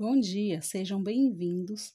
[0.00, 1.92] Bom dia, sejam bem-vindos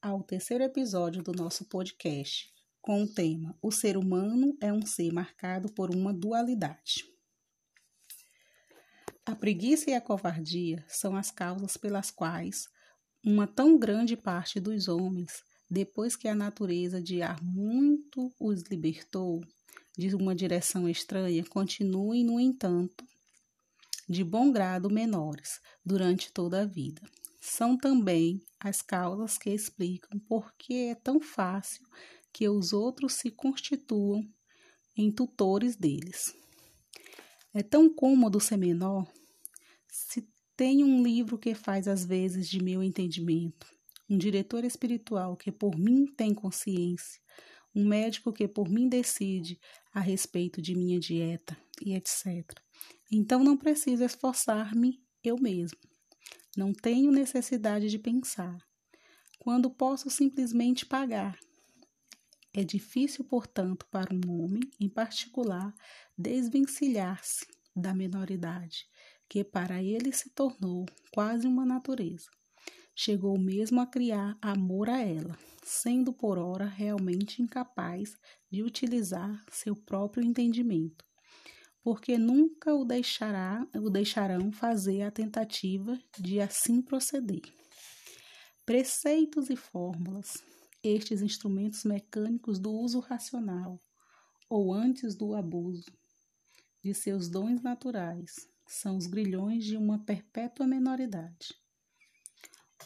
[0.00, 2.48] ao terceiro episódio do nosso podcast,
[2.80, 7.04] com o tema O ser humano é um ser marcado por uma dualidade.
[9.26, 12.68] A preguiça e a covardia são as causas pelas quais
[13.26, 19.40] uma tão grande parte dos homens, depois que a natureza de ar muito os libertou
[19.98, 23.04] de uma direção estranha, continuem, no entanto,
[24.08, 27.02] de bom grado menores durante toda a vida
[27.44, 31.86] são também as causas que explicam por que é tão fácil
[32.32, 34.26] que os outros se constituam
[34.96, 36.34] em tutores deles.
[37.52, 39.06] É tão cômodo ser menor
[39.86, 43.66] se tem um livro que faz as vezes de meu entendimento,
[44.08, 47.20] um diretor espiritual que por mim tem consciência,
[47.74, 49.60] um médico que por mim decide
[49.92, 52.58] a respeito de minha dieta e etc.
[53.12, 55.78] Então não preciso esforçar-me eu mesmo.
[56.56, 58.56] Não tenho necessidade de pensar,
[59.40, 61.38] quando posso simplesmente pagar.
[62.52, 65.74] É difícil, portanto, para um homem, em particular,
[66.16, 68.86] desvencilhar-se da menoridade,
[69.28, 72.30] que para ele se tornou quase uma natureza.
[72.94, 78.16] Chegou mesmo a criar amor a ela, sendo por ora realmente incapaz
[78.48, 81.04] de utilizar seu próprio entendimento
[81.84, 87.42] porque nunca o, deixará, o deixarão fazer a tentativa de assim proceder.
[88.64, 90.42] Preceitos e fórmulas,
[90.82, 93.78] estes instrumentos mecânicos do uso racional,
[94.48, 95.92] ou antes do abuso,
[96.82, 101.54] de seus dons naturais, são os grilhões de uma perpétua menoridade.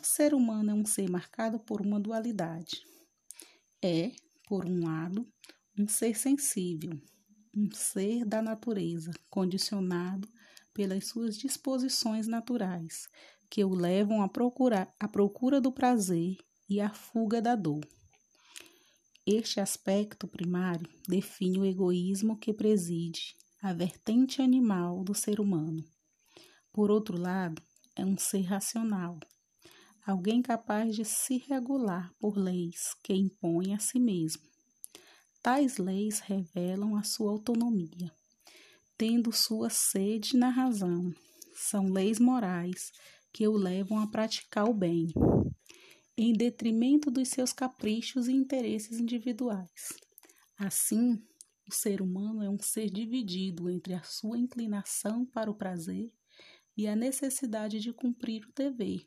[0.00, 2.82] O ser humano é um ser marcado por uma dualidade.
[3.80, 4.10] É,
[4.48, 5.24] por um lado,
[5.78, 7.00] um ser sensível,
[7.58, 10.28] um ser da natureza, condicionado
[10.72, 13.08] pelas suas disposições naturais,
[13.50, 16.36] que o levam a procurar a procura do prazer
[16.68, 17.80] e a fuga da dor.
[19.26, 25.84] Este aspecto primário define o egoísmo que preside a vertente animal do ser humano.
[26.72, 27.60] Por outro lado,
[27.96, 29.18] é um ser racional,
[30.06, 34.48] alguém capaz de se regular por leis que impõe a si mesmo
[35.42, 38.12] Tais leis revelam a sua autonomia,
[38.96, 41.14] tendo sua sede na razão.
[41.54, 42.92] São leis morais
[43.32, 45.12] que o levam a praticar o bem,
[46.16, 49.92] em detrimento dos seus caprichos e interesses individuais.
[50.58, 51.22] Assim,
[51.68, 56.12] o ser humano é um ser dividido entre a sua inclinação para o prazer
[56.76, 59.04] e a necessidade de cumprir o dever.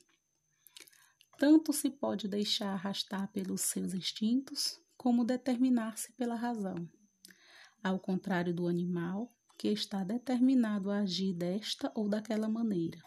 [1.38, 6.88] Tanto se pode deixar arrastar pelos seus instintos, como determinar-se pela razão.
[7.84, 13.02] Ao contrário do animal, que está determinado a agir desta ou daquela maneira.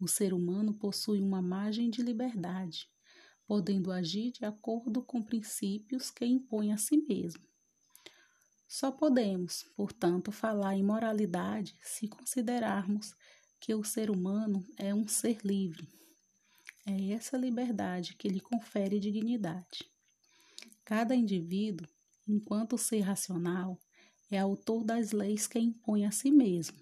[0.00, 2.88] O ser humano possui uma margem de liberdade,
[3.46, 7.46] podendo agir de acordo com princípios que impõe a si mesmo.
[8.66, 13.14] Só podemos, portanto, falar em moralidade se considerarmos
[13.60, 15.86] que o ser humano é um ser livre.
[16.86, 19.90] É essa liberdade que lhe confere dignidade.
[20.90, 21.86] Cada indivíduo,
[22.26, 23.78] enquanto ser racional,
[24.28, 26.76] é autor das leis que impõe a si mesmo.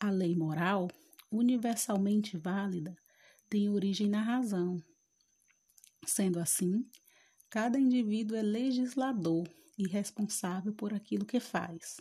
[0.00, 0.88] A lei moral,
[1.30, 2.96] universalmente válida,
[3.46, 4.82] tem origem na razão.
[6.06, 6.82] Sendo assim,
[7.50, 12.00] cada indivíduo é legislador e responsável por aquilo que faz.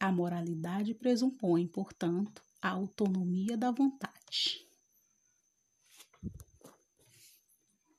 [0.00, 4.66] A moralidade pressupõe, portanto, a autonomia da vontade.